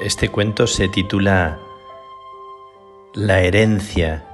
Este 0.00 0.30
cuento 0.30 0.66
se 0.66 0.88
titula 0.88 1.58
La 3.12 3.40
herencia 3.40 4.24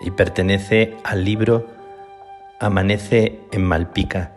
y 0.00 0.10
pertenece 0.10 0.96
al 1.04 1.24
libro 1.24 1.64
Amanece 2.58 3.38
en 3.52 3.62
Malpica. 3.62 4.34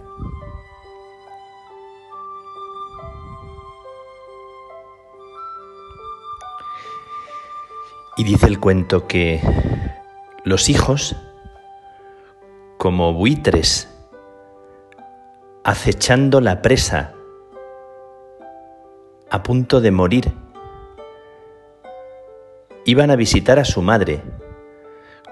Y 8.16 8.24
dice 8.24 8.46
el 8.46 8.60
cuento 8.60 9.08
que 9.08 9.42
los 10.44 10.70
hijos, 10.70 11.16
como 12.78 13.14
buitres, 13.16 13.92
acechando 15.64 16.42
la 16.42 16.62
presa, 16.62 17.16
a 19.30 19.44
punto 19.44 19.82
de 19.82 19.92
morir, 19.92 20.32
iban 22.86 23.12
a 23.12 23.16
visitar 23.16 23.60
a 23.60 23.66
su 23.66 23.82
madre. 23.82 24.22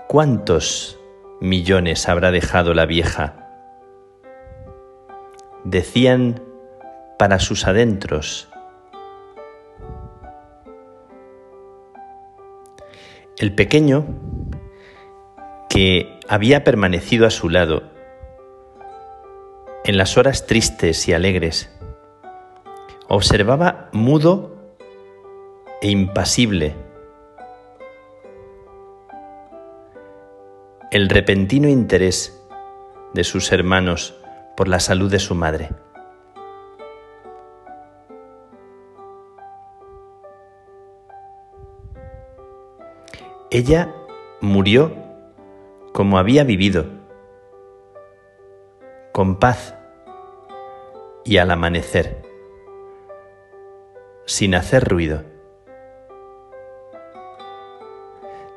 ¿Cuántos 0.07 0.99
millones 1.41 2.07
habrá 2.07 2.31
dejado 2.31 2.73
la 2.73 2.85
vieja? 2.85 3.49
Decían 5.63 6.41
para 7.17 7.39
sus 7.39 7.65
adentros, 7.65 8.49
El 13.39 13.53
pequeño, 13.53 14.03
que 15.69 16.19
había 16.27 16.63
permanecido 16.63 17.27
a 17.27 17.29
su 17.29 17.49
lado 17.49 17.83
en 19.85 19.95
las 19.95 20.17
horas 20.17 20.47
tristes 20.47 21.07
y 21.07 21.13
alegres, 21.13 21.76
observaba 23.07 23.89
mudo 23.91 24.55
e 25.81 25.89
impasible 25.89 26.75
el 30.91 31.09
repentino 31.09 31.67
interés 31.67 32.41
de 33.13 33.23
sus 33.23 33.51
hermanos 33.51 34.15
por 34.55 34.67
la 34.67 34.79
salud 34.79 35.11
de 35.11 35.19
su 35.19 35.35
madre. 35.35 35.69
Ella 43.49 43.93
murió 44.41 44.91
como 45.93 46.19
había 46.19 46.43
vivido, 46.43 46.85
con 49.11 49.39
paz 49.39 49.73
y 51.25 51.37
al 51.37 51.49
amanecer, 51.49 52.26
sin 54.27 54.55
hacer 54.55 54.83
ruido. 54.83 55.23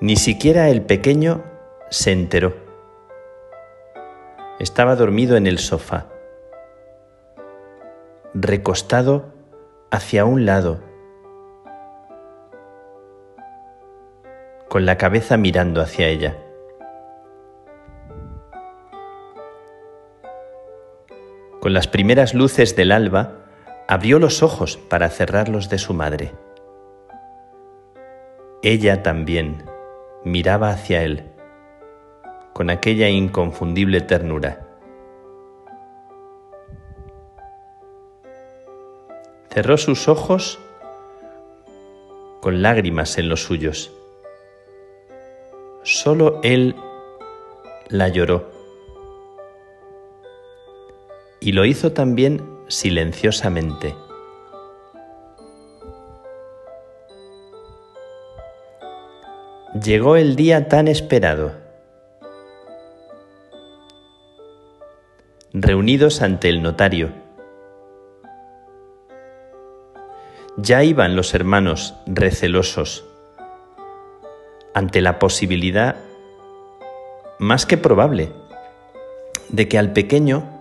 Ni 0.01 0.17
siquiera 0.17 0.69
el 0.69 0.83
pequeño 0.83 1.45
se 1.91 2.11
enteró. 2.11 2.55
Estaba 4.59 4.97
dormido 4.97 5.37
en 5.37 5.47
el 5.47 5.59
sofá, 5.59 6.09
recostado 8.35 9.33
hacia 9.91 10.25
un 10.25 10.45
lado 10.45 10.81
con 14.69 14.87
la 14.87 14.98
cabeza 14.98 15.37
mirando 15.37 15.81
hacia 15.81 16.09
ella. 16.09 16.37
Con 21.61 21.73
las 21.73 21.86
primeras 21.89 22.35
luces 22.35 22.75
del 22.75 22.91
alba, 22.92 23.39
abrió 23.90 24.20
los 24.20 24.45
ojos 24.45 24.77
para 24.77 25.08
cerrarlos 25.08 25.68
de 25.68 25.77
su 25.77 25.95
madre. 25.95 26.33
Ella 28.62 29.02
también 29.02 29.64
miraba 30.23 30.70
hacia 30.70 31.02
él 31.02 31.24
con 32.52 32.70
aquella 32.70 33.08
inconfundible 33.08 34.00
ternura. 34.00 34.64
Cerró 39.52 39.77
sus 39.77 40.06
ojos 40.06 40.61
con 42.40 42.62
lágrimas 42.62 43.18
en 43.18 43.29
los 43.29 43.42
suyos. 43.42 43.92
Solo 45.83 46.39
él 46.45 46.77
la 47.89 48.06
lloró. 48.06 48.52
Y 51.40 51.50
lo 51.50 51.64
hizo 51.64 51.90
también 51.90 52.49
silenciosamente. 52.70 53.95
Llegó 59.83 60.17
el 60.17 60.36
día 60.36 60.69
tan 60.69 60.89
esperado. 60.89 61.53
Reunidos 65.53 66.23
ante 66.23 66.48
el 66.48 66.63
notario. 66.63 67.13
Ya 70.57 70.85
iban 70.85 71.17
los 71.17 71.35
hermanos 71.35 71.95
recelosos 72.07 73.05
ante 74.75 75.01
la 75.01 75.19
posibilidad 75.19 75.97
más 77.39 77.67
que 77.67 77.79
probable 77.79 78.33
de 79.48 79.69
que 79.69 79.79
al 79.79 79.92
pequeño 79.92 80.60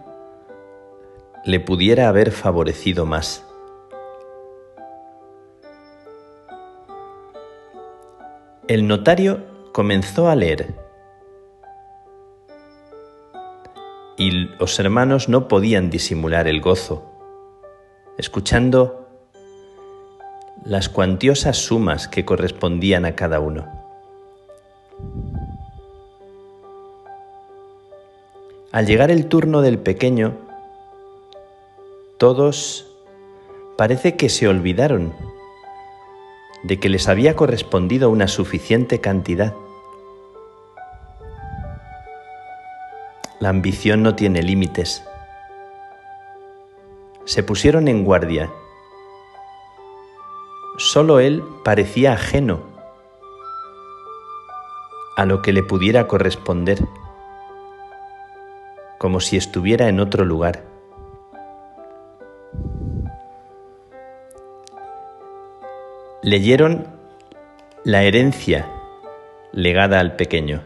le 1.45 1.59
pudiera 1.59 2.09
haber 2.09 2.31
favorecido 2.31 3.05
más. 3.05 3.45
El 8.67 8.87
notario 8.87 9.39
comenzó 9.73 10.29
a 10.29 10.35
leer 10.35 10.75
y 14.17 14.31
los 14.31 14.77
hermanos 14.79 15.29
no 15.29 15.47
podían 15.47 15.89
disimular 15.89 16.47
el 16.47 16.59
gozo, 16.59 17.03
escuchando 18.17 19.07
las 20.65 20.89
cuantiosas 20.89 21.57
sumas 21.57 22.09
que 22.09 22.25
correspondían 22.25 23.05
a 23.05 23.15
cada 23.15 23.39
uno. 23.39 23.65
Al 28.71 28.85
llegar 28.85 29.09
el 29.09 29.27
turno 29.27 29.61
del 29.61 29.79
pequeño, 29.79 30.48
todos 32.19 32.85
parece 33.77 34.17
que 34.17 34.27
se 34.27 34.49
olvidaron 34.49 35.13
de 36.63 36.77
que 36.77 36.89
les 36.89 37.07
había 37.07 37.37
correspondido 37.37 38.09
una 38.09 38.27
suficiente 38.27 38.99
cantidad. 38.99 39.55
La 43.39 43.47
ambición 43.47 44.03
no 44.03 44.15
tiene 44.15 44.43
límites. 44.43 45.01
Se 47.23 47.41
pusieron 47.41 47.87
en 47.87 48.03
guardia. 48.03 48.51
Solo 50.77 51.21
él 51.21 51.41
parecía 51.63 52.13
ajeno 52.13 52.59
a 55.15 55.25
lo 55.25 55.41
que 55.41 55.53
le 55.53 55.63
pudiera 55.63 56.05
corresponder 56.07 56.79
como 58.97 59.21
si 59.21 59.37
estuviera 59.37 59.87
en 59.87 60.01
otro 60.01 60.25
lugar. 60.25 60.68
Leyeron 66.29 66.85
la 67.83 68.03
herencia 68.03 68.67
legada 69.51 69.99
al 69.99 70.15
pequeño. 70.15 70.61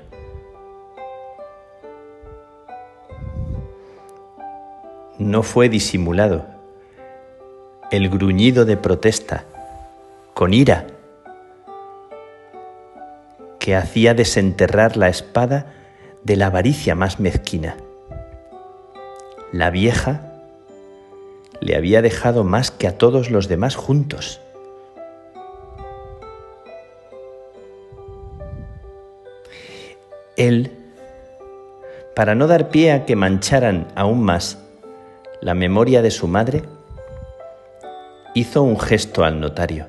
No 5.18 5.42
fue 5.42 5.70
disimulado 5.70 6.46
el 7.92 8.10
gruñido 8.10 8.66
de 8.66 8.76
protesta, 8.76 9.46
con 10.34 10.54
ira, 10.54 10.88
que 13.58 13.78
hacía 13.78 14.14
desenterrar 14.14 14.98
la 14.98 15.08
espada 15.08 15.68
de 16.26 16.36
la 16.36 16.48
avaricia 16.48 16.94
más 16.94 17.22
mezquina. 17.22 17.78
La 19.54 19.70
vieja 19.70 20.30
le 21.62 21.78
había 21.78 22.02
dejado 22.02 22.44
más 22.44 22.70
que 22.70 22.86
a 22.86 22.98
todos 22.98 23.32
los 23.32 23.48
demás 23.48 23.78
juntos. 23.78 24.43
Él, 30.38 30.72
para 32.16 32.36
no 32.36 32.48
dar 32.48 32.70
pie 32.70 32.92
a 32.92 33.06
que 33.06 33.16
mancharan 33.16 33.88
aún 33.96 34.24
más 34.24 34.58
la 35.42 35.54
memoria 35.54 36.02
de 36.02 36.12
su 36.12 36.28
madre, 36.28 36.64
hizo 38.34 38.64
un 38.64 38.80
gesto 38.80 39.24
al 39.24 39.40
notario. 39.40 39.88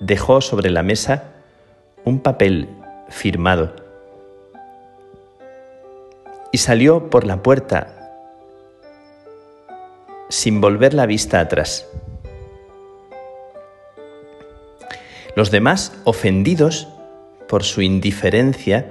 Dejó 0.00 0.40
sobre 0.40 0.70
la 0.70 0.82
mesa 0.82 1.24
un 2.04 2.20
papel 2.20 2.68
firmado 3.08 3.72
y 6.50 6.58
salió 6.58 7.10
por 7.10 7.24
la 7.24 7.42
puerta 7.42 8.02
sin 10.28 10.60
volver 10.60 10.94
la 10.94 11.06
vista 11.06 11.40
atrás. 11.40 11.86
Los 15.34 15.50
demás, 15.50 15.92
ofendidos 16.04 16.88
por 17.52 17.64
su 17.64 17.82
indiferencia 17.82 18.86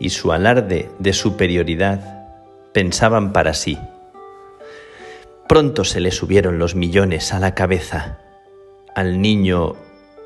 y 0.00 0.10
su 0.10 0.32
alarde 0.32 0.90
de 0.98 1.12
superioridad, 1.12 2.26
pensaban 2.72 3.32
para 3.32 3.54
sí. 3.54 3.78
Pronto 5.48 5.84
se 5.84 6.00
le 6.00 6.10
subieron 6.10 6.58
los 6.58 6.74
millones 6.74 7.32
a 7.32 7.38
la 7.38 7.54
cabeza 7.54 8.18
al 8.96 9.20
niño 9.20 9.76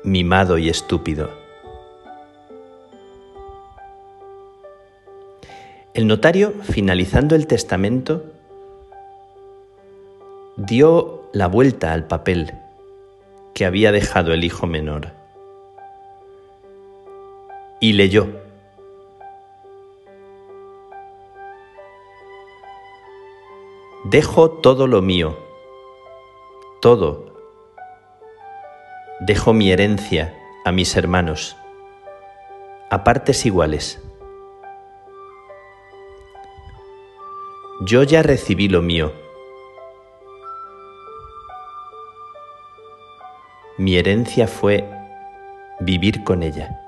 mimado 0.03 0.57
y 0.57 0.69
estúpido. 0.69 1.29
El 5.93 6.07
notario, 6.07 6.55
finalizando 6.63 7.35
el 7.35 7.45
testamento, 7.45 8.25
dio 10.57 11.29
la 11.31 11.45
vuelta 11.45 11.93
al 11.93 12.07
papel 12.07 12.55
que 13.53 13.67
había 13.67 13.91
dejado 13.91 14.33
el 14.33 14.43
hijo 14.43 14.65
menor 14.65 15.20
y 17.81 17.93
leyó. 17.93 18.29
Dejo 24.05 24.51
todo 24.51 24.87
lo 24.87 25.01
mío, 25.01 25.37
todo. 26.79 27.25
Dejo 29.19 29.53
mi 29.53 29.71
herencia 29.71 30.37
a 30.63 30.71
mis 30.71 30.95
hermanos, 30.95 31.57
a 32.89 33.03
partes 33.03 33.45
iguales. 33.45 33.99
Yo 37.81 38.03
ya 38.03 38.21
recibí 38.21 38.69
lo 38.69 38.83
mío. 38.83 39.11
Mi 43.77 43.97
herencia 43.97 44.47
fue 44.47 44.87
vivir 45.79 46.23
con 46.23 46.43
ella. 46.43 46.80